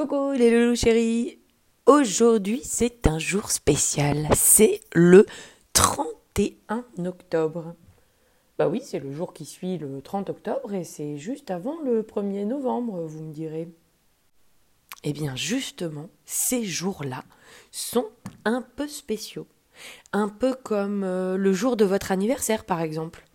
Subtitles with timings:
[0.00, 1.40] Coucou les loulous chéris
[1.84, 5.26] Aujourd'hui c'est un jour spécial, c'est le
[5.74, 7.74] 31 octobre.
[8.58, 12.00] Bah oui, c'est le jour qui suit le 30 octobre et c'est juste avant le
[12.02, 13.68] 1er novembre, vous me direz.
[15.04, 17.22] Eh bien justement, ces jours-là
[17.70, 18.08] sont
[18.46, 19.48] un peu spéciaux.
[20.14, 23.26] Un peu comme euh, le jour de votre anniversaire par exemple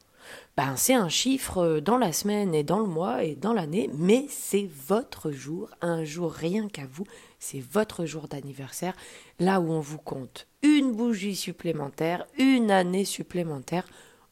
[0.57, 3.89] ben, c'est un chiffre euh, dans la semaine et dans le mois et dans l'année,
[3.93, 7.05] mais c'est votre jour, un jour rien qu'à vous,
[7.39, 8.95] c'est votre jour d'anniversaire,
[9.39, 13.85] là où on vous compte une bougie supplémentaire, une année supplémentaire,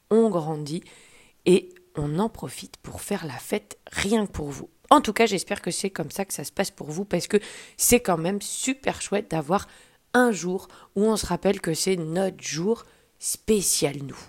[0.09, 0.84] on grandit
[1.45, 4.70] et on en profite pour faire la fête rien que pour vous.
[4.90, 7.27] En tout cas, j'espère que c'est comme ça que ça se passe pour vous parce
[7.27, 7.38] que
[7.77, 9.67] c'est quand même super chouette d'avoir
[10.13, 12.85] un jour où on se rappelle que c'est notre jour
[13.20, 14.20] spécial nous.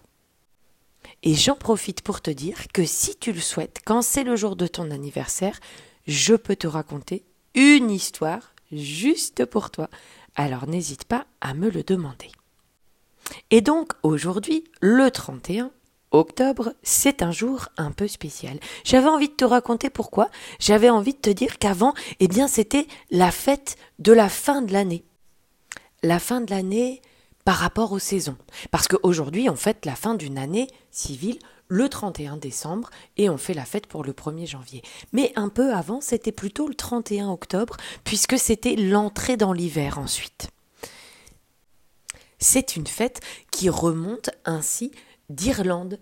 [1.22, 4.56] Et j'en profite pour te dire que si tu le souhaites, quand c'est le jour
[4.56, 5.58] de ton anniversaire,
[6.06, 9.88] je peux te raconter une histoire juste pour toi.
[10.34, 12.30] Alors n'hésite pas à me le demander.
[13.50, 15.70] Et donc aujourd'hui, le 31
[16.11, 18.58] octobre, c'est un jour un peu spécial.
[18.84, 20.30] J'avais envie de te raconter pourquoi.
[20.58, 24.72] J'avais envie de te dire qu'avant, eh bien, c'était la fête de la fin de
[24.72, 25.05] l'année.
[26.02, 27.00] La fin de l'année,
[27.45, 28.37] par rapport aux saisons.
[28.70, 33.55] Parce qu'aujourd'hui, on fête la fin d'une année civile le 31 décembre et on fait
[33.55, 34.83] la fête pour le 1er janvier.
[35.12, 40.51] Mais un peu avant, c'était plutôt le 31 octobre, puisque c'était l'entrée dans l'hiver ensuite.
[42.39, 43.20] C'est une fête
[43.51, 44.92] qui remonte ainsi
[45.31, 45.98] d'Irlande,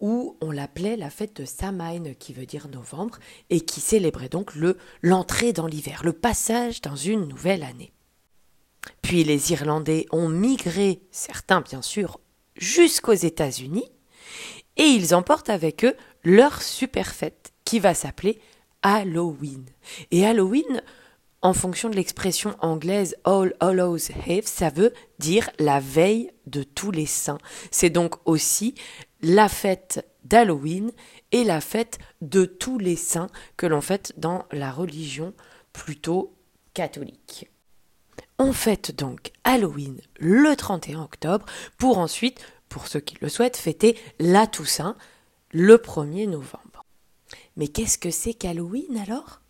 [0.00, 4.54] où on l'appelait la fête de Samhain, qui veut dire novembre, et qui célébrait donc
[4.54, 7.93] le l'entrée dans l'hiver, le passage dans une nouvelle année.
[9.02, 12.20] Puis les Irlandais ont migré, certains bien sûr,
[12.56, 13.90] jusqu'aux États-Unis,
[14.76, 18.40] et ils emportent avec eux leur super fête, qui va s'appeler
[18.82, 19.64] Halloween.
[20.10, 20.82] Et Halloween,
[21.42, 26.90] en fonction de l'expression anglaise All Hallows Eve, ça veut dire la veille de tous
[26.90, 27.38] les saints.
[27.70, 28.74] C'est donc aussi
[29.20, 30.90] la fête d'Halloween
[31.32, 35.34] et la fête de tous les saints que l'on fête dans la religion
[35.72, 36.34] plutôt
[36.72, 37.50] catholique.
[38.40, 41.46] On fête donc Halloween le 31 octobre
[41.78, 44.96] pour ensuite, pour ceux qui le souhaitent, fêter la Toussaint
[45.52, 46.84] le 1er novembre.
[47.56, 49.40] Mais qu'est-ce que c'est qu'Halloween alors?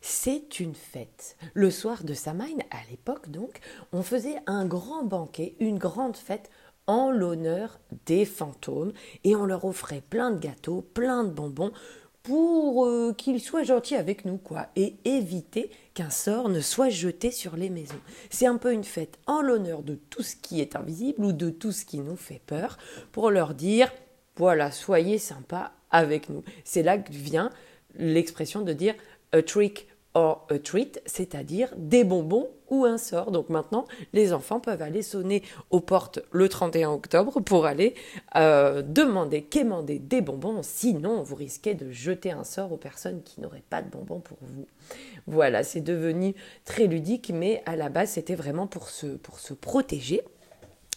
[0.00, 1.36] C'est une fête.
[1.52, 3.60] Le soir de Samhain, à l'époque donc,
[3.92, 6.50] on faisait un grand banquet, une grande fête
[6.86, 11.72] en l'honneur des fantômes et on leur offrait plein de gâteaux, plein de bonbons
[12.24, 17.30] pour euh, qu'ils soient gentils avec nous, quoi, et éviter qu'un sort ne soit jeté
[17.30, 18.00] sur les maisons.
[18.30, 21.50] C'est un peu une fête en l'honneur de tout ce qui est invisible ou de
[21.50, 22.78] tout ce qui nous fait peur,
[23.12, 23.92] pour leur dire,
[24.36, 26.42] voilà, soyez sympas avec nous.
[26.64, 27.50] C'est là que vient
[27.94, 28.94] l'expression de dire
[29.32, 33.30] a trick or a treat, c'est-à-dire des bonbons ou un sort.
[33.30, 37.94] Donc maintenant, les enfants peuvent aller sonner aux portes le 31 octobre pour aller
[38.36, 40.60] euh, demander, quémander des bonbons.
[40.62, 44.38] Sinon, vous risquez de jeter un sort aux personnes qui n'auraient pas de bonbons pour
[44.40, 44.66] vous.
[45.26, 49.06] Voilà, c'est devenu très ludique, mais à la base, c'était vraiment pour se,
[49.60, 50.22] protéger.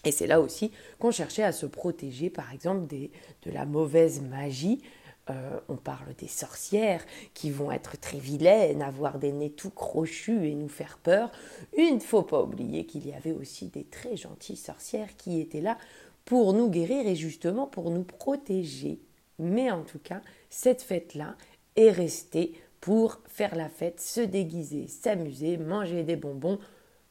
[0.05, 4.81] Et c'est là aussi qu'on cherchait à se protéger, par exemple, de la mauvaise magie
[5.29, 10.47] euh, on parle des sorcières qui vont être très vilaines, avoir des nez tout crochus
[10.47, 11.31] et nous faire peur.
[11.77, 15.61] Il ne faut pas oublier qu'il y avait aussi des très gentilles sorcières qui étaient
[15.61, 15.77] là
[16.25, 18.99] pour nous guérir et justement pour nous protéger.
[19.39, 21.35] Mais en tout cas, cette fête-là
[21.75, 26.59] est restée pour faire la fête, se déguiser, s'amuser, manger des bonbons.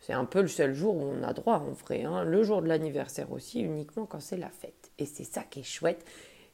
[0.01, 2.05] C'est un peu le seul jour où on a droit en vrai.
[2.05, 2.25] Hein.
[2.25, 4.91] Le jour de l'anniversaire aussi, uniquement quand c'est la fête.
[4.99, 6.05] Et c'est ça qui est chouette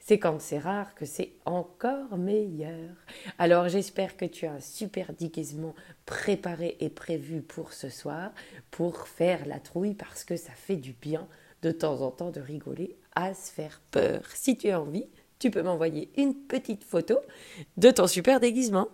[0.04, 2.90] c'est quand c'est rare que c'est encore meilleur.
[3.38, 5.74] Alors j'espère que tu as un super déguisement
[6.06, 8.32] préparé et prévu pour ce soir,
[8.70, 11.28] pour faire la trouille, parce que ça fait du bien
[11.62, 14.22] de temps en temps de rigoler à se faire peur.
[14.34, 15.06] Si tu as envie,
[15.38, 17.19] tu peux m'envoyer une petite photo
[17.76, 18.88] de ton super déguisement.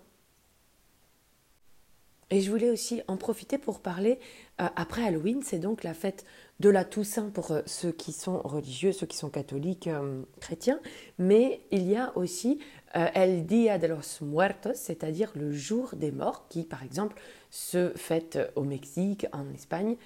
[2.30, 4.18] Et je voulais aussi en profiter pour parler,
[4.58, 6.24] après Halloween, c'est donc la fête
[6.60, 10.80] de la Toussaint pour euh, ceux qui sont religieux, ceux qui sont catholiques, euh, chrétiens,
[11.18, 12.58] mais il y a aussi
[12.94, 17.20] El Dia de los Muertos, c'est-à-dire le jour des morts, qui par exemple
[17.50, 19.96] se fête au Mexique, en Espagne,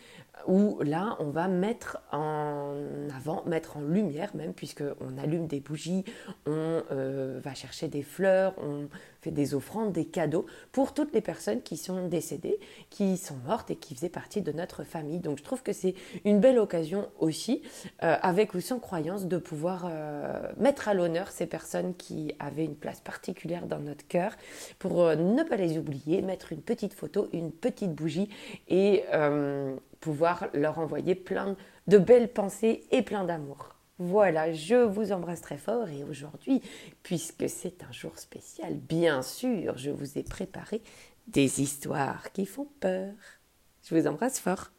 [0.46, 2.75] où là, on va mettre en
[3.16, 6.04] avant, mettre en lumière même, puisqu'on allume des bougies,
[6.46, 8.88] on euh, va chercher des fleurs, on
[9.20, 12.58] fait des offrandes, des cadeaux pour toutes les personnes qui sont décédées,
[12.90, 15.18] qui sont mortes et qui faisaient partie de notre famille.
[15.18, 15.94] Donc je trouve que c'est
[16.24, 17.62] une belle occasion aussi,
[18.02, 22.64] euh, avec ou sans croyance, de pouvoir euh, mettre à l'honneur ces personnes qui avaient
[22.64, 24.32] une place particulière dans notre cœur,
[24.78, 28.28] pour euh, ne pas les oublier, mettre une petite photo, une petite bougie
[28.68, 29.04] et
[30.00, 31.56] pouvoir leur envoyer plein
[31.86, 33.76] de belles pensées et plein d'amour.
[33.98, 36.60] Voilà, je vous embrasse très fort et aujourd'hui,
[37.02, 40.82] puisque c'est un jour spécial, bien sûr, je vous ai préparé
[41.28, 43.12] des histoires qui font peur.
[43.82, 44.70] Je vous embrasse fort.